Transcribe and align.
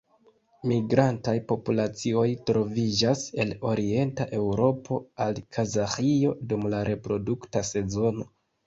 Migrantaj 0.69 1.35
populacioj 1.51 2.23
troviĝas 2.51 3.23
el 3.45 3.53
Orienta 3.75 4.29
Eŭropo 4.41 5.01
al 5.29 5.45
Kazaĥio 5.59 6.37
dum 6.53 6.69
la 6.75 6.83
reprodukta 6.93 7.67
sezono. 7.75 8.31